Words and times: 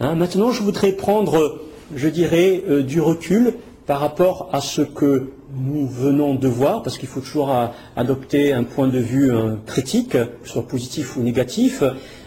Hein, 0.00 0.14
maintenant, 0.14 0.50
je 0.50 0.62
voudrais 0.62 0.92
prendre, 0.92 1.60
je 1.94 2.08
dirais, 2.08 2.62
euh, 2.68 2.82
du 2.82 3.00
recul 3.00 3.54
par 3.86 4.00
rapport 4.00 4.48
à 4.52 4.60
ce 4.60 4.80
que 4.80 5.30
nous 5.54 5.86
venons 5.86 6.34
de 6.34 6.48
voir, 6.48 6.82
parce 6.82 6.96
qu'il 6.96 7.08
faut 7.08 7.20
toujours 7.20 7.54
adopter 7.96 8.52
un 8.52 8.62
point 8.62 8.86
de 8.86 9.00
vue 9.00 9.32
critique, 9.66 10.16
soit 10.44 10.62
positif 10.66 11.16
ou 11.16 11.22
négatif. 11.22 11.82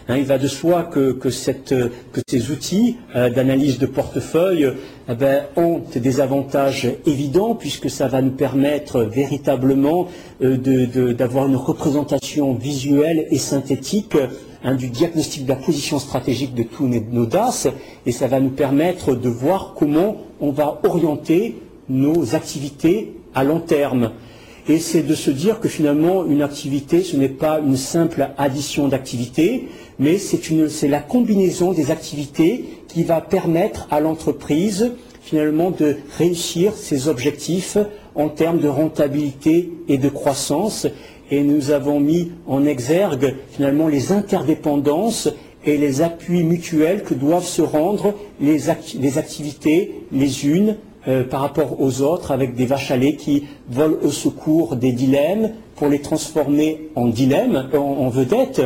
Hein, 0.06 0.18
il 0.18 0.24
va 0.24 0.36
de 0.36 0.48
soi 0.48 0.82
que, 0.82 1.18
ces 1.30 2.50
outils 2.50 2.96
euh, 3.16 3.30
d'analyse 3.30 3.78
de 3.78 3.86
portefeuille 3.86 4.70
eh 5.08 5.14
ben, 5.14 5.44
ont 5.56 5.80
des 5.96 6.20
avantages 6.20 6.88
évidents 7.06 7.54
puisque 7.54 7.88
ça 7.88 8.06
va 8.06 8.20
nous 8.20 8.32
permettre 8.32 9.04
véritablement 9.04 10.08
euh, 10.42 11.14
d'avoir 11.14 11.46
une 11.46 11.56
représentation 11.56 12.52
visuelle 12.52 13.26
et 13.30 13.38
synthétique 13.38 14.16
hein, 14.64 14.74
du 14.74 14.88
diagnostic 14.88 15.44
de 15.44 15.50
la 15.50 15.56
position 15.56 15.98
stratégique 15.98 16.54
de 16.54 16.64
tous 16.64 16.86
nos 16.86 17.26
DAS 17.26 17.68
et 18.06 18.12
ça 18.12 18.26
va 18.26 18.40
nous 18.40 18.50
permettre 18.50 19.14
de 19.14 19.28
voir 19.28 19.74
comment 19.76 20.16
on 20.40 20.50
va 20.50 20.80
orienter 20.84 21.56
nos 21.88 22.34
activités 22.34 23.12
à 23.34 23.44
long 23.44 23.60
terme. 23.60 24.12
Et 24.66 24.78
c'est 24.78 25.02
de 25.02 25.14
se 25.14 25.30
dire 25.30 25.60
que 25.60 25.68
finalement, 25.68 26.24
une 26.24 26.40
activité, 26.42 27.02
ce 27.02 27.16
n'est 27.16 27.28
pas 27.28 27.60
une 27.60 27.76
simple 27.76 28.30
addition 28.38 28.88
d'activités, 28.88 29.68
mais 29.98 30.16
c'est 30.16 30.88
la 30.88 31.00
combinaison 31.00 31.72
des 31.72 31.90
activités 31.90 32.64
qui 32.88 33.02
va 33.02 33.20
permettre 33.20 33.86
à 33.90 34.00
l'entreprise 34.00 34.92
finalement 35.20 35.70
de 35.70 35.96
réussir 36.18 36.74
ses 36.74 37.08
objectifs 37.08 37.78
en 38.14 38.28
termes 38.28 38.58
de 38.58 38.68
rentabilité 38.68 39.72
et 39.88 39.98
de 39.98 40.08
croissance. 40.08 40.86
Et 41.30 41.42
nous 41.42 41.70
avons 41.70 42.00
mis 42.00 42.32
en 42.46 42.64
exergue 42.66 43.34
finalement 43.50 43.88
les 43.88 44.12
interdépendances 44.12 45.28
et 45.64 45.78
les 45.78 46.02
appuis 46.02 46.42
mutuels 46.44 47.02
que 47.02 47.14
doivent 47.14 47.46
se 47.46 47.62
rendre 47.62 48.14
les, 48.40 48.68
activités 48.68 50.02
les 50.12 50.46
unes 50.46 50.76
euh, 51.08 51.24
par 51.24 51.40
rapport 51.40 51.80
aux 51.80 52.02
autres 52.02 52.32
avec 52.32 52.54
des 52.54 52.66
vaches 52.66 52.90
à 52.90 52.96
lait 52.96 53.16
qui 53.16 53.44
volent 53.70 53.96
au 54.02 54.10
secours 54.10 54.76
des 54.76 54.92
dilemmes 54.92 55.50
pour 55.76 55.88
les 55.88 56.00
transformer 56.00 56.90
en 56.94 57.06
dilemmes, 57.08 57.68
en 57.74 58.08
vedettes 58.10 58.62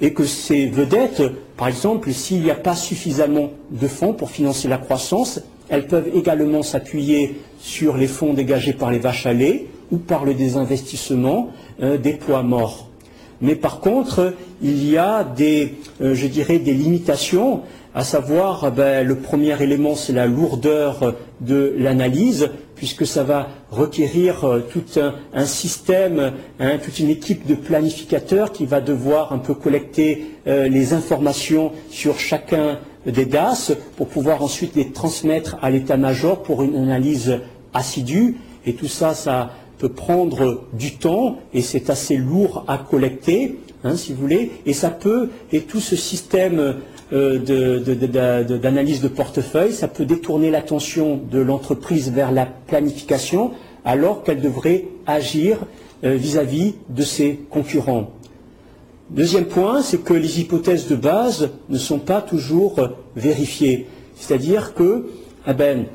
et 0.00 0.12
que 0.12 0.24
ces 0.24 0.66
vedettes, 0.66 1.22
par 1.56 1.68
exemple, 1.68 2.12
s'il 2.12 2.42
n'y 2.42 2.50
a 2.50 2.54
pas 2.54 2.74
suffisamment 2.74 3.50
de 3.70 3.86
fonds 3.86 4.14
pour 4.14 4.30
financer 4.30 4.66
la 4.66 4.78
croissance, 4.78 5.40
elles 5.70 5.86
peuvent 5.86 6.10
également 6.14 6.62
s'appuyer 6.62 7.40
sur 7.60 7.96
les 7.96 8.08
fonds 8.08 8.34
dégagés 8.34 8.72
par 8.72 8.90
les 8.90 8.98
vaches 8.98 9.26
à 9.26 9.32
lait 9.32 9.66
ou 9.90 9.98
par 9.98 10.24
le 10.24 10.34
désinvestissement 10.34 11.50
euh, 11.82 11.96
des 11.96 12.12
poids 12.12 12.42
morts. 12.42 12.88
Mais 13.40 13.54
par 13.54 13.80
contre, 13.80 14.34
il 14.62 14.88
y 14.88 14.98
a 14.98 15.24
des, 15.24 15.74
euh, 16.02 16.14
je 16.14 16.26
dirais, 16.26 16.58
des 16.58 16.74
limitations, 16.74 17.62
à 17.94 18.04
savoir, 18.04 18.70
ben, 18.70 19.06
le 19.06 19.16
premier 19.16 19.60
élément, 19.62 19.94
c'est 19.94 20.12
la 20.12 20.26
lourdeur 20.26 21.14
de 21.40 21.74
l'analyse 21.78 22.50
puisque 22.76 23.06
ça 23.06 23.24
va 23.24 23.48
requérir 23.70 24.44
euh, 24.44 24.60
tout 24.60 24.84
un, 25.34 25.44
système, 25.44 26.32
hein, 26.58 26.78
toute 26.82 26.98
une 26.98 27.10
équipe 27.10 27.46
de 27.46 27.54
planificateurs 27.54 28.52
qui 28.52 28.66
va 28.66 28.80
devoir 28.80 29.32
un 29.32 29.38
peu 29.38 29.54
collecter 29.54 30.26
les 30.46 30.94
informations 30.94 31.72
sur 31.90 32.18
chacun 32.18 32.78
des 33.06 33.24
DAS 33.24 33.72
pour 33.96 34.08
pouvoir 34.08 34.42
ensuite 34.42 34.76
les 34.76 34.90
transmettre 34.90 35.56
à 35.62 35.70
l'état-major 35.70 36.42
pour 36.42 36.62
une 36.62 36.76
analyse 36.76 37.38
assidue. 37.72 38.36
Et 38.66 38.74
tout 38.74 38.88
ça, 38.88 39.14
ça 39.14 39.50
peut 39.78 39.88
prendre 39.88 40.64
du 40.74 40.96
temps 40.96 41.38
et 41.54 41.62
c'est 41.62 41.88
assez 41.88 42.16
lourd 42.16 42.64
à 42.68 42.76
collecter, 42.76 43.58
hein, 43.82 43.96
si 43.96 44.12
vous 44.12 44.20
voulez. 44.20 44.52
Et 44.66 44.74
ça 44.74 44.90
peut, 44.90 45.30
et 45.52 45.62
tout 45.62 45.80
ce 45.80 45.96
système 45.96 46.76
euh, 47.12 47.38
d'analyse 48.58 49.00
de, 49.00 49.08
portefeuille, 49.08 49.72
ça 49.72 49.88
peut 49.88 50.04
détourner 50.04 50.50
l'attention 50.50 51.18
de 51.30 51.40
l'entreprise 51.40 52.12
vers 52.12 52.30
la 52.30 52.46
planification 52.46 53.52
alors 53.84 54.22
qu'elle 54.22 54.40
devrait 54.40 54.84
agir 55.06 55.58
euh, 56.04 56.14
vis-à-vis 56.14 56.74
de 56.90 57.02
ses 57.02 57.40
concurrents. 57.48 58.10
Deuxième 59.10 59.46
point, 59.46 59.82
c'est 59.82 60.02
que 60.02 60.14
les 60.14 60.40
hypothèses 60.40 60.88
de 60.88 60.96
base 60.96 61.50
ne 61.68 61.78
sont 61.78 61.98
pas 61.98 62.22
toujours 62.22 62.76
vérifiées. 63.16 63.86
C'est-à-dire 64.16 64.74
que, 64.74 65.06
eh 65.46 65.52
ben, 65.52 65.86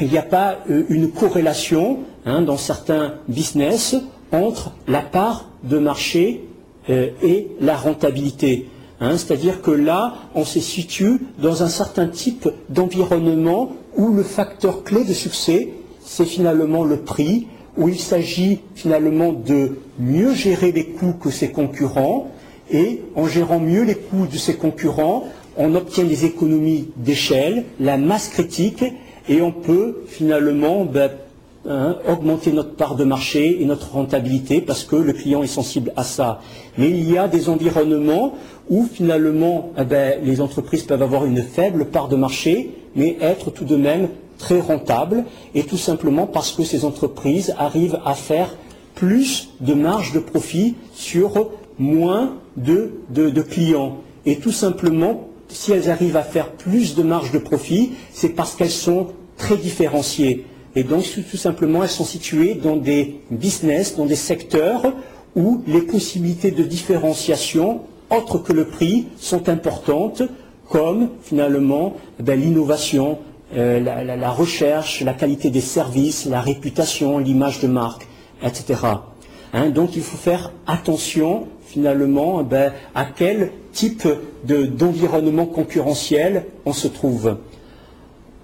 il 0.00 0.08
n'y 0.08 0.18
a 0.18 0.22
pas 0.22 0.58
euh, 0.68 0.84
une 0.88 1.10
corrélation 1.10 2.00
hein, 2.26 2.42
dans 2.42 2.56
certains 2.56 3.14
business 3.28 3.94
entre 4.32 4.72
la 4.88 5.00
part 5.00 5.48
de 5.62 5.78
marché 5.78 6.44
et 6.88 7.48
la 7.60 7.76
rentabilité. 7.76 8.68
Hein, 9.00 9.16
c'est-à-dire 9.16 9.62
que 9.62 9.70
là, 9.70 10.14
on 10.34 10.44
se 10.44 10.60
situe 10.60 11.20
dans 11.38 11.62
un 11.62 11.68
certain 11.68 12.06
type 12.06 12.48
d'environnement 12.68 13.72
où 13.96 14.12
le 14.12 14.22
facteur 14.22 14.84
clé 14.84 15.04
de 15.04 15.12
succès, 15.14 15.72
c'est 16.04 16.26
finalement 16.26 16.84
le 16.84 16.98
prix, 16.98 17.46
où 17.78 17.88
il 17.88 17.98
s'agit 17.98 18.60
finalement 18.74 19.32
de 19.32 19.78
mieux 19.98 20.34
gérer 20.34 20.70
les 20.72 20.86
coûts 20.86 21.14
que 21.14 21.30
ses 21.30 21.50
concurrents, 21.50 22.30
et 22.70 23.02
en 23.14 23.26
gérant 23.26 23.58
mieux 23.58 23.82
les 23.82 23.94
coûts 23.94 24.26
de 24.26 24.36
ses 24.36 24.56
concurrents, 24.56 25.24
on 25.56 25.74
obtient 25.74 26.04
des 26.04 26.24
économies 26.24 26.88
d'échelle, 26.96 27.64
la 27.80 27.96
masse 27.96 28.28
critique, 28.28 28.84
et 29.28 29.42
on 29.42 29.52
peut 29.52 30.04
finalement 30.06 30.84
ben, 30.84 31.10
Hein, 31.68 31.98
augmenter 32.08 32.52
notre 32.52 32.74
part 32.74 32.94
de 32.94 33.04
marché 33.04 33.60
et 33.60 33.66
notre 33.66 33.92
rentabilité 33.92 34.62
parce 34.62 34.84
que 34.84 34.96
le 34.96 35.12
client 35.12 35.42
est 35.42 35.46
sensible 35.46 35.92
à 35.94 36.04
ça. 36.04 36.40
Mais 36.78 36.88
il 36.88 37.10
y 37.10 37.18
a 37.18 37.28
des 37.28 37.50
environnements 37.50 38.32
où 38.70 38.88
finalement 38.90 39.70
eh 39.76 39.84
ben, 39.84 40.20
les 40.24 40.40
entreprises 40.40 40.84
peuvent 40.84 41.02
avoir 41.02 41.26
une 41.26 41.42
faible 41.42 41.84
part 41.84 42.08
de 42.08 42.16
marché, 42.16 42.70
mais 42.96 43.18
être 43.20 43.50
tout 43.50 43.66
de 43.66 43.76
même 43.76 44.08
très 44.38 44.58
rentables, 44.58 45.24
et 45.54 45.64
tout 45.64 45.76
simplement 45.76 46.26
parce 46.26 46.52
que 46.52 46.62
ces 46.62 46.86
entreprises 46.86 47.54
arrivent 47.58 48.00
à 48.06 48.14
faire 48.14 48.56
plus 48.94 49.50
de 49.60 49.74
marge 49.74 50.14
de 50.14 50.20
profit 50.20 50.76
sur 50.94 51.50
moins 51.78 52.36
de, 52.64 53.42
clients. 53.42 53.98
Et 54.26 54.36
tout 54.36 54.52
simplement, 54.52 55.28
si 55.48 55.72
elles 55.72 55.90
arrivent 55.90 56.16
à 56.16 56.22
faire 56.22 56.52
plus 56.52 56.94
de 56.94 57.02
marge 57.02 57.32
de 57.32 57.38
profit, 57.38 57.92
c'est 58.12 58.30
parce 58.30 58.54
qu'elles 58.54 58.70
sont 58.70 59.08
très 59.36 59.56
différenciées. 59.56 60.46
Et 60.76 60.84
donc, 60.84 61.04
tout 61.30 61.36
simplement, 61.36 61.82
elles 61.82 61.90
sont 61.90 62.04
situées 62.04 62.54
dans 62.54 62.76
des 62.76 63.20
business, 63.30 63.96
dans 63.96 64.06
des 64.06 64.16
secteurs 64.16 64.92
où 65.34 65.62
les 65.66 65.82
possibilités 65.82 66.50
de 66.50 66.62
différenciation, 66.62 67.80
autres 68.10 68.38
que 68.38 68.52
le 68.52 68.66
prix, 68.66 69.06
sont 69.16 69.48
importantes, 69.48 70.22
comme 70.68 71.08
finalement 71.22 71.96
ben, 72.20 72.40
l'innovation, 72.40 73.18
euh, 73.56 73.80
la, 73.80 74.30
recherche, 74.30 75.00
la 75.02 75.12
qualité 75.12 75.50
des 75.50 75.60
services, 75.60 76.26
la 76.26 76.40
réputation, 76.40 77.18
l'image 77.18 77.60
de 77.60 77.66
marque, 77.66 78.06
etc. 78.42 78.80
Hein, 79.52 79.70
donc, 79.70 79.96
il 79.96 80.02
faut 80.02 80.16
faire 80.16 80.52
attention 80.66 81.48
finalement 81.66 82.42
ben, 82.42 82.72
à 82.94 83.04
quel 83.04 83.52
type 83.72 84.06
d'environnement 84.44 85.46
concurrentiel 85.46 86.46
on 86.64 86.72
se 86.72 86.88
trouve. 86.88 87.36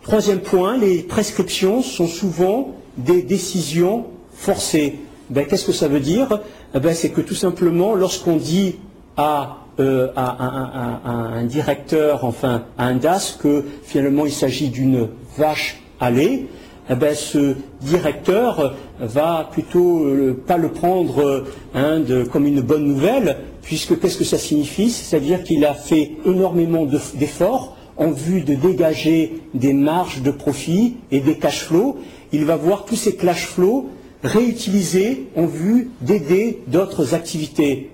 Troisième 0.02 0.40
point, 0.40 0.76
les 0.78 1.02
prescriptions 1.02 1.82
sont 1.82 2.06
souvent 2.06 2.74
des 2.96 3.22
décisions 3.22 4.06
forcées. 4.32 5.00
Ben, 5.30 5.44
Qu'est-ce 5.46 5.66
que 5.66 5.72
ça 5.72 5.88
veut 5.88 6.00
dire? 6.00 6.40
Eh 6.74 6.80
ben, 6.80 6.94
C'est 6.94 7.10
que 7.10 7.20
tout 7.20 7.34
simplement, 7.34 7.94
lorsqu'on 7.94 8.36
dit 8.36 8.76
à, 9.16 9.58
euh, 9.80 10.08
un 10.16 11.44
directeur, 11.44 12.24
enfin 12.24 12.62
à 12.78 12.86
un 12.86 12.94
DAS, 12.94 13.36
que 13.40 13.64
finalement 13.82 14.26
il 14.26 14.32
s'agit 14.32 14.68
d'une 14.68 15.08
vache 15.36 15.80
à 16.00 16.10
lait, 16.10 16.46
eh 16.88 16.94
ben, 16.94 17.14
ce 17.14 17.54
directeur 17.80 18.76
va 19.00 19.48
plutôt 19.50 20.04
euh, 20.04 20.40
pas 20.46 20.56
le 20.56 20.68
prendre 20.68 21.44
hein, 21.74 22.02
comme 22.32 22.46
une 22.46 22.60
bonne 22.60 22.84
nouvelle, 22.84 23.38
puisque 23.62 23.98
qu'est-ce 23.98 24.18
que 24.18 24.24
ça 24.24 24.38
signifie? 24.38 24.90
C'est-à-dire 24.90 25.42
qu'il 25.42 25.64
a 25.64 25.74
fait 25.74 26.12
énormément 26.24 26.86
d'efforts 26.86 27.76
en 27.96 28.10
vue 28.10 28.42
de 28.42 28.54
dégager 28.54 29.40
des 29.54 29.72
marges 29.72 30.22
de 30.22 30.30
profit 30.30 30.96
et 31.10 31.20
des 31.20 31.36
cash 31.38 31.64
flows, 31.64 31.96
il 32.32 32.44
va 32.44 32.56
voir 32.56 32.84
tous 32.84 32.96
ces 32.96 33.16
cash 33.16 33.46
flows 33.46 33.88
réutilisés 34.22 35.26
en 35.36 35.46
vue 35.46 35.90
d'aider 36.00 36.62
d'autres 36.66 37.14
activités. 37.14 37.90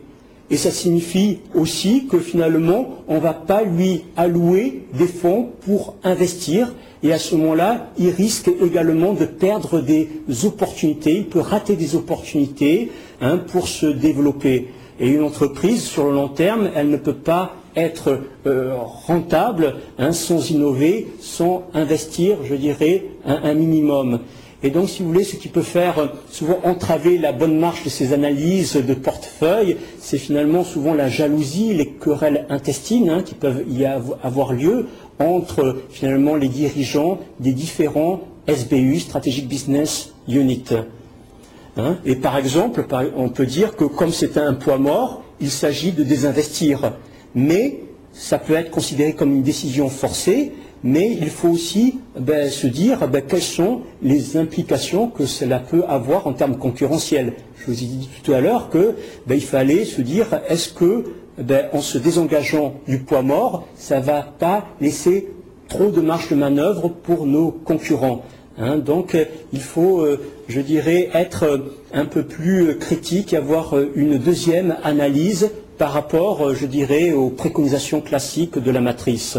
Et 0.53 0.59
ça 0.59 0.71
signifie 0.71 1.39
aussi 1.55 2.07
que 2.07 2.19
finalement, 2.19 2.99
on 3.09 3.15
ne 3.15 3.21
va 3.21 3.33
pas 3.33 3.63
lui 3.63 4.03
allouer 4.19 4.83
des 4.93 5.07
fonds 5.07 5.49
pour 5.65 5.97
investir. 6.05 6.75
Et 7.03 7.11
à 7.11 7.19
ce 7.19 7.35
moment-là, 7.37 7.91
il 7.99 8.11
risque 8.11 8.51
également 8.63 9.15
de 9.15 9.25
perdre 9.25 9.81
des 9.81 10.11
opportunités, 10.45 11.17
il 11.17 11.27
peut 11.27 11.41
rater 11.41 11.75
des 11.75 11.97
opportunités 11.97 12.93
hein, 13.23 13.39
pour 13.39 13.67
se 13.67 13.87
développer. 13.87 14.69
Et 15.01 15.09
une 15.09 15.23
entreprise, 15.23 15.85
sur 15.85 16.05
le 16.05 16.13
long 16.13 16.29
terme, 16.29 16.69
elle 16.75 16.91
ne 16.91 16.99
peut 16.99 17.15
pas 17.15 17.57
être 17.75 18.21
euh, 18.47 18.75
rentable 18.77 19.77
hein, 19.99 20.13
sans 20.13 20.51
innover, 20.51 21.09
sans 21.19 21.65
investir, 21.73 22.37
je 22.45 22.55
dirais, 22.55 23.05
un, 23.25 23.55
minimum. 23.55 24.21
Et 24.65 24.71
donc, 24.71 24.89
si 24.89 25.03
vous 25.03 25.09
voulez, 25.09 25.25
ce 25.25 25.37
qui 25.37 25.49
peut 25.49 25.63
faire 25.63 25.99
euh, 25.99 26.07
souvent 26.31 26.61
entraver 26.65 27.19
la 27.19 27.33
bonne 27.33 27.59
marche 27.59 27.85
de 27.85 27.89
ces 27.89 28.13
analyses 28.13 28.77
de 28.77 28.95
portefeuille, 28.95 29.77
c'est 29.99 30.19
finalement 30.19 30.63
souvent 30.63 30.95
la 30.95 31.09
jalousie, 31.09 31.75
les 31.75 31.89
querelles 31.89 32.47
intestines 32.49 33.11
hein, 33.11 33.23
qui 33.23 33.35
peuvent 33.35 33.65
y 33.69 33.85
avoir 33.85 34.53
lieu 34.53 34.87
entre 35.19 35.83
finalement 35.91 36.37
les 36.37 36.49
dirigeants 36.49 37.19
des 37.41 37.53
différents 37.53 38.21
SBU, 38.49 39.01
Strategic 39.01 39.49
Business 39.49 40.13
Unit. 40.29 40.65
Hein. 41.77 41.97
Et 42.05 42.17
par 42.17 42.37
exemple, 42.37 42.85
on 43.17 43.29
peut 43.29 43.47
dire 43.47 43.77
que 43.77 43.85
comme 43.85 44.13
c'est 44.13 44.37
un 44.37 44.55
poids 44.55 44.79
mort, 44.79 45.23
il 45.41 45.51
s'agit 45.51 45.93
de 45.93 46.03
désinvestir. 46.03 46.93
Mais 47.35 47.81
ça 48.13 48.39
peut 48.39 48.55
être 48.55 48.71
considéré 48.71 49.15
comme 49.15 49.33
une 49.33 49.43
décision 49.43 49.89
forcée, 49.89 50.53
mais 50.85 51.17
il 51.21 51.31
faut 51.31 51.49
aussi 51.49 51.99
ben, 52.19 52.51
se 52.51 52.67
dire 52.67 53.07
ben, 53.09 53.23
quelles 53.27 53.43
sont 53.43 53.83
les 54.03 54.37
implications 54.37 55.09
que 55.09 55.27
cela 55.27 55.59
peut 55.59 55.85
avoir 55.89 56.27
en 56.27 56.33
termes 56.33 56.57
concurrentiels. 56.57 57.35
Je 57.59 57.67
vous 57.67 57.83
ai 57.83 57.87
dit 57.87 58.09
tout 58.25 58.33
à 58.33 58.41
l'heure 58.41 58.71
qu'il 58.71 58.95
ben, 59.27 59.41
fallait 59.41 59.85
se 59.85 60.03
dire 60.03 60.27
est-ce 60.49 60.73
que 60.73 61.05
en 61.73 61.81
se 61.81 61.99
désengageant 61.99 62.75
du 62.87 62.99
poids 62.99 63.23
mort, 63.23 63.67
ça 63.77 64.01
ne 64.01 64.05
va 64.05 64.23
pas 64.23 64.67
laisser 64.81 65.29
trop 65.69 65.91
de 65.91 66.01
marge 66.01 66.29
de 66.29 66.35
manœuvre 66.35 66.89
pour 66.89 67.27
nos 67.27 67.51
concurrents. 67.51 68.23
Hein. 68.59 68.77
donc 68.77 69.17
il 69.55 69.61
faut, 69.61 70.01
euh, 70.01 70.21
je 70.47 70.61
dirais, 70.61 71.09
être 71.15 71.73
un 71.95 72.05
peu 72.05 72.23
plus 72.23 72.77
critique 72.77 73.33
et 73.33 73.39
avoir 73.39 73.75
euh, 73.75 73.91
une 73.95 74.19
deuxième 74.19 74.77
analyse 74.85 75.51
par 75.79 75.93
rapport, 75.93 76.49
euh, 76.49 76.55
je 76.55 76.67
dirais, 76.67 77.13
aux 77.13 77.31
préconisations 77.31 78.03
classiques 78.03 78.59
de 78.59 78.71
la 78.71 78.83
matrice. 78.83 79.39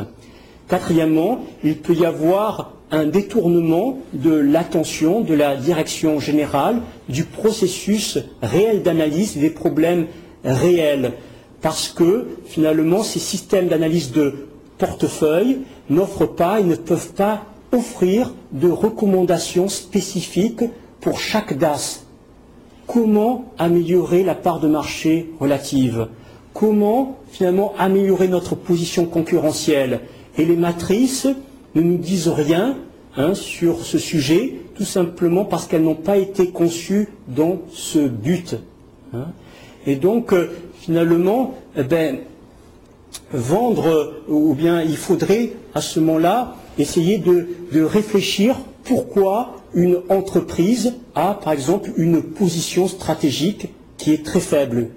Quatrièmement, 0.67 1.39
il 1.63 1.77
peut 1.77 1.93
y 1.93 2.05
avoir 2.05 2.73
un 2.91 3.05
détournement 3.05 3.97
de 4.13 4.31
l'attention 4.33 5.21
de 5.21 5.33
la 5.33 5.55
direction 5.55 6.19
générale 6.19 6.77
du 7.09 7.23
processus 7.23 8.19
réel 8.41 8.83
d'analyse 8.83 9.37
des 9.37 9.49
problèmes 9.49 10.05
réels, 10.45 11.13
parce 11.61 11.89
que 11.89 12.27
finalement 12.45 13.03
ces 13.03 13.19
systèmes 13.19 13.67
d'analyse 13.67 14.11
de 14.11 14.47
portefeuille 14.77 15.59
n'offrent 15.89 16.27
pas 16.35 16.59
et 16.59 16.63
ne 16.63 16.75
peuvent 16.75 17.13
pas 17.13 17.43
offrir 17.71 18.33
de 18.51 18.69
recommandations 18.69 19.69
spécifiques 19.69 20.63
pour 21.01 21.19
chaque 21.19 21.57
DAS. 21.57 22.05
Comment 22.85 23.45
améliorer 23.57 24.23
la 24.23 24.35
part 24.35 24.59
de 24.59 24.67
marché 24.67 25.31
relative? 25.39 26.07
Comment 26.53 27.17
finalement 27.31 27.73
améliorer 27.79 28.27
notre 28.27 28.55
position 28.55 29.05
concurrentielle? 29.05 30.01
Et 30.37 30.45
les 30.45 30.55
matrices 30.55 31.27
ne 31.75 31.81
nous 31.81 31.97
disent 31.97 32.29
rien 32.29 32.77
hein, 33.17 33.33
sur 33.33 33.85
ce 33.85 33.97
sujet, 33.97 34.55
tout 34.75 34.85
simplement 34.85 35.45
parce 35.45 35.67
qu'elles 35.67 35.83
n'ont 35.83 35.95
pas 35.95 36.17
été 36.17 36.49
conçues 36.49 37.09
dans 37.27 37.61
ce 37.71 37.99
but. 37.99 38.55
Hein. 39.13 39.27
Et 39.85 39.95
donc, 39.95 40.33
euh, 40.33 40.49
finalement, 40.79 41.55
eh 41.77 41.83
ben, 41.83 42.17
vendre, 43.31 44.13
ou 44.27 44.53
bien 44.53 44.81
il 44.81 44.97
faudrait 44.97 45.51
à 45.73 45.81
ce 45.81 45.99
moment-là 45.99 46.55
essayer 46.77 47.17
de, 47.17 47.47
réfléchir 47.83 48.57
pourquoi 48.83 49.61
une 49.73 50.01
entreprise 50.09 50.93
a, 51.15 51.33
par 51.35 51.53
exemple, 51.53 51.91
une 51.97 52.21
position 52.21 52.87
stratégique 52.87 53.69
qui 53.97 54.11
est 54.11 54.25
très 54.25 54.39
faible. 54.39 54.89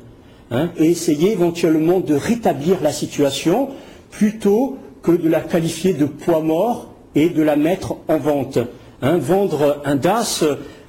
Hein, 0.50 0.70
et 0.76 0.90
essayer 0.90 1.32
éventuellement 1.32 1.98
de 1.98 2.14
rétablir 2.14 2.80
la 2.80 2.92
situation 2.92 3.70
plutôt 4.10 4.76
que 5.06 5.12
de 5.12 5.28
la 5.28 5.40
qualifier 5.40 5.92
de 5.92 6.04
poids 6.04 6.40
mort 6.40 6.92
et 7.14 7.28
de 7.28 7.42
la 7.42 7.54
mettre 7.54 7.94
en 8.08 8.18
vente. 8.18 8.58
Hein, 9.02 9.18
vendre 9.18 9.80
un 9.84 9.94
DAS 9.94 10.42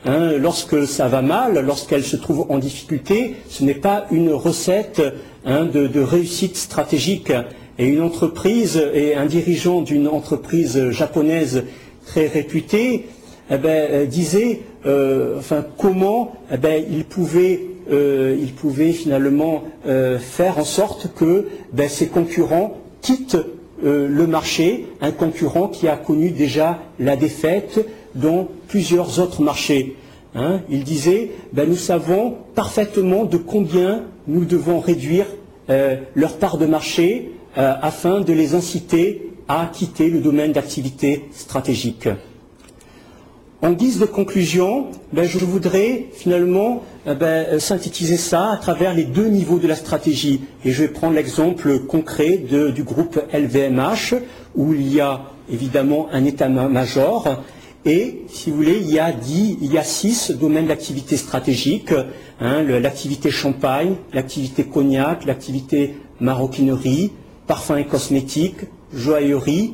hein, 0.05 0.31
lorsque 0.39 0.87
ça 0.87 1.07
va 1.07 1.21
mal, 1.21 1.63
lorsqu'elle 1.63 2.03
se 2.03 2.15
trouve 2.15 2.47
en 2.49 2.57
difficulté, 2.57 3.35
ce 3.47 3.63
n'est 3.63 3.75
pas 3.75 4.07
une 4.09 4.33
recette 4.33 5.03
hein, 5.45 5.65
de, 5.65 6.01
réussite 6.01 6.57
stratégique. 6.57 7.31
Et 7.77 7.85
une 7.85 8.01
entreprise 8.01 8.81
et 8.91 9.13
un 9.13 9.27
dirigeant 9.27 9.81
d'une 9.81 10.07
entreprise 10.07 10.89
japonaise 10.89 11.65
très 12.07 12.25
réputée 12.25 13.05
eh 13.51 13.57
ben, 13.57 13.87
euh, 13.91 14.05
disait 14.07 14.61
euh, 14.87 15.37
enfin, 15.37 15.63
comment 15.77 16.33
eh 16.51 16.57
ben, 16.57 16.83
il, 16.89 17.05
pouvait, 17.05 17.61
euh, 17.91 18.35
il, 18.41 18.53
pouvait, 18.53 18.93
finalement 18.93 19.65
faire 19.85 20.57
en 20.57 20.65
sorte 20.65 21.13
que 21.15 21.45
ben, 21.71 21.87
ses 21.87 22.07
concurrents 22.07 22.77
quittent 23.03 23.37
euh, 23.83 24.07
le 24.07 24.27
marché, 24.27 24.87
un 25.01 25.11
concurrent 25.11 25.67
qui 25.67 25.87
a 25.87 25.97
connu 25.97 26.31
déjà 26.31 26.79
la 26.99 27.15
défaite 27.15 27.85
dans 28.15 28.47
plusieurs 28.67 29.19
autres 29.19 29.41
marchés. 29.41 29.95
Hein. 30.35 30.61
il 30.69 30.83
disait, 30.83 31.31
ben, 31.53 31.67
nous 31.67 31.75
savons 31.75 32.35
parfaitement 32.53 33.23
de 33.23 33.37
combien 33.37 34.03
nous 34.27 34.45
devons 34.45 34.79
réduire 34.79 35.25
euh, 35.69 35.95
leur 36.15 36.37
part 36.37 36.57
de 36.57 36.65
marché 36.65 37.31
euh, 37.57 37.73
afin 37.81 38.21
de 38.21 38.33
les 38.33 38.53
inciter 38.53 39.31
à 39.47 39.69
quitter 39.71 40.09
le 40.09 40.19
domaine 40.19 40.51
d'activité 40.51 41.25
stratégique. 41.31 42.09
En 43.63 43.71
guise 43.71 43.97
de 43.97 44.05
conclusion, 44.05 44.85
ben, 45.11 45.23
je 45.23 45.39
voudrais 45.39 46.09
finalement 46.13 46.83
eh 47.07 47.15
ben, 47.15 47.59
synthétiser 47.59 48.15
ça 48.15 48.51
à 48.51 48.57
travers 48.57 48.93
les 48.93 49.03
deux 49.03 49.29
niveaux 49.29 49.57
de 49.57 49.67
la 49.67 49.75
stratégie. 49.75 50.41
Et 50.63 50.71
je 50.71 50.83
vais 50.83 50.89
prendre 50.89 51.15
l'exemple 51.15 51.79
concret 51.79 52.37
du 52.37 52.83
groupe 52.83 53.19
LVMH, 53.33 54.13
où 54.55 54.75
il 54.75 54.93
y 54.93 55.01
a 55.01 55.21
évidemment 55.51 56.07
un 56.11 56.23
état-major. 56.23 57.41
Et, 57.83 58.25
si 58.29 58.51
vous 58.51 58.57
voulez, 58.57 58.79
il 58.79 58.91
y 58.91 58.99
a, 58.99 59.83
six 59.83 60.31
domaines 60.31 60.67
d'activité 60.67 61.17
stratégique. 61.17 61.93
Hein, 62.39 62.61
l'activité 62.61 63.31
champagne, 63.31 63.95
l'activité 64.13 64.65
cognac, 64.65 65.25
l'activité 65.25 65.95
maroquinerie, 66.19 67.11
parfums 67.47 67.77
et 67.77 67.85
cosmétiques, 67.85 68.67
joaillerie 68.93 69.73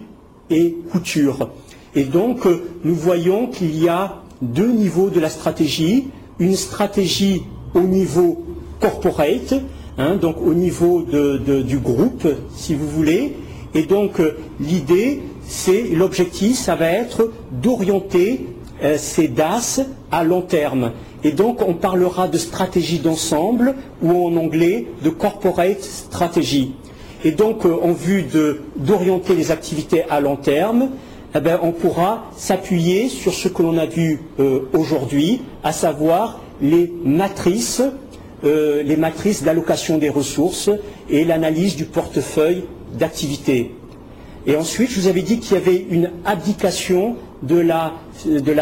et 0.50 0.78
couture. 0.90 1.50
Et 1.96 2.04
donc, 2.06 2.46
euh, 2.46 2.64
nous 2.84 2.96
voyons 2.96 3.48
qu'il 3.48 3.78
y 3.82 3.88
a 3.88 4.22
deux 4.42 4.72
niveaux 4.72 5.10
de 5.10 5.20
la 5.20 5.30
stratégie. 5.30 6.08
Une 6.40 6.56
stratégie 6.56 7.44
au 7.76 7.82
niveau 7.82 8.44
corporate, 8.80 9.54
hein, 9.98 10.16
donc 10.16 10.38
au 10.44 10.54
niveau 10.54 11.04
du 11.04 11.78
groupe, 11.80 12.28
si 12.56 12.74
vous 12.74 12.88
voulez. 12.88 13.36
Et 13.76 13.84
donc, 13.84 14.20
euh, 14.20 14.38
l'idée, 14.60 15.22
c'est, 15.48 15.84
l'objectif, 15.94 16.58
ça 16.58 16.76
va 16.76 16.88
être 16.90 17.32
d'orienter 17.52 18.48
euh, 18.84 18.96
ces 18.98 19.28
DAS 19.28 19.82
à 20.12 20.24
long 20.24 20.42
terme. 20.42 20.92
Et 21.24 21.32
donc, 21.32 21.62
on 21.68 21.74
parlera 21.74 22.28
de 22.28 22.38
stratégie 22.38 23.00
d'ensemble 23.00 23.76
ou 24.02 24.12
en 24.28 24.36
anglais 24.36 24.88
de 25.04 25.10
corporate 25.10 25.82
strategy. 25.82 26.74
Et 27.24 27.32
donc, 27.32 27.66
en 27.66 27.94
vue 27.94 28.26
d'orienter 28.76 29.34
les 29.34 29.50
activités 29.52 30.04
à 30.10 30.20
long 30.20 30.36
terme, 30.36 30.90
eh 31.36 31.40
ben, 31.40 31.60
on 31.64 31.72
pourra 31.72 32.26
s'appuyer 32.38 33.10
sur 33.10 33.34
ce 33.34 33.48
que 33.48 33.64
l'on 33.64 33.78
a 33.78 33.86
vu 33.86 34.22
euh, 34.40 34.70
aujourd'hui, 34.74 35.42
à 35.64 35.72
savoir 35.72 36.40
les 36.62 36.92
matrices, 37.04 37.82
euh, 38.44 38.84
les 38.84 38.98
matrices 38.98 39.44
d'allocation 39.44 39.98
des 39.98 40.10
ressources 40.10 40.70
et 41.10 41.26
l'analyse 41.26 41.76
du 41.76 41.86
portefeuille 41.86 42.64
d'activité. 42.98 43.72
Et 44.46 44.56
ensuite, 44.58 44.92
je 44.92 45.00
vous 45.00 45.08
avais 45.08 45.22
dit 45.22 45.40
qu'il 45.40 45.54
y 45.54 45.60
avait 45.60 45.86
une 45.90 46.12
abdication 46.26 47.16
de 47.42 47.56
la, 47.60 47.94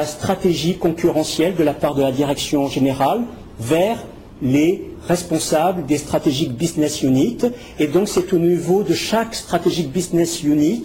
stratégie 0.05 0.77
concurrentielle 0.77 1.55
de 1.55 1.63
la 1.63 1.73
part 1.73 1.95
de 1.95 2.01
la 2.01 2.11
direction 2.11 2.67
générale 2.67 3.21
vers 3.59 3.97
les 4.41 4.89
responsables 5.07 5.85
des 5.85 5.97
stratégiques 5.97 6.53
business 6.53 7.01
units. 7.03 7.37
Et 7.79 7.87
donc, 7.87 8.07
c'est 8.07 8.31
au 8.33 8.37
niveau 8.39 8.83
de 8.83 8.93
chaque 8.93 9.35
stratégique 9.35 9.91
business 9.91 10.43
unit 10.43 10.83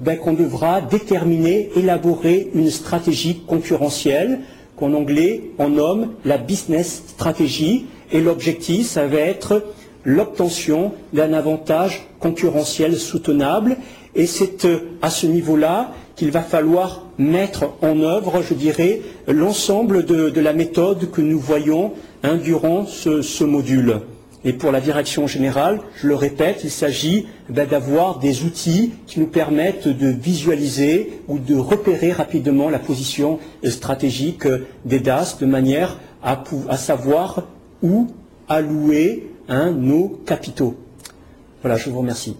ben, 0.00 0.18
qu'on 0.18 0.32
devra 0.32 0.80
déterminer, 0.80 1.70
élaborer 1.76 2.50
une 2.54 2.70
stratégie 2.70 3.42
concurrentielle 3.46 4.40
qu'en 4.76 4.92
anglais 4.92 5.42
on 5.58 5.70
nomme 5.70 6.08
la 6.24 6.38
business 6.38 7.02
strategy 7.08 7.86
et 8.12 8.20
l'objectif 8.20 8.86
ça 8.86 9.06
va 9.06 9.18
être 9.18 9.62
l'obtention 10.04 10.92
d'un 11.12 11.32
avantage 11.32 12.06
concurrentiel 12.18 12.96
soutenable 12.96 13.76
et 14.14 14.26
c'est 14.26 14.64
euh, 14.64 14.78
à 15.02 15.10
ce 15.10 15.26
niveau-là 15.26 15.92
qu'il 16.16 16.30
va 16.30 16.42
falloir 16.42 17.06
mettre 17.18 17.70
en 17.82 18.00
œuvre, 18.00 18.42
je 18.42 18.54
dirais, 18.54 19.00
l'ensemble 19.28 20.04
de, 20.04 20.40
la 20.40 20.52
méthode 20.52 21.10
que 21.10 21.20
nous 21.20 21.38
voyons 21.38 21.92
hein, 22.22 22.36
durant 22.36 22.86
ce 22.86 23.44
module. 23.44 24.00
Et 24.44 24.54
pour 24.54 24.72
la 24.72 24.80
direction 24.80 25.26
générale, 25.26 25.80
je 25.96 26.06
le 26.06 26.14
répète, 26.14 26.62
il 26.64 26.70
s'agit 26.70 27.26
ben, 27.50 27.68
d'avoir 27.68 28.18
des 28.18 28.44
outils 28.44 28.92
qui 29.06 29.20
nous 29.20 29.26
permettent 29.26 29.88
de 29.88 30.08
visualiser 30.08 31.20
ou 31.28 31.38
de 31.38 31.56
repérer 31.56 32.12
rapidement 32.12 32.70
la 32.70 32.78
position 32.78 33.38
stratégique 33.64 34.46
des 34.86 34.98
DAS 34.98 35.36
de 35.38 35.46
manière 35.46 35.98
à, 36.22 36.42
savoir 36.76 37.48
où 37.82 38.08
allouer 38.48 39.30
hein, 39.48 39.72
nos 39.72 40.08
capitaux. 40.08 40.74
Voilà, 41.62 41.76
je 41.76 41.90
vous 41.90 41.98
remercie. 41.98 42.36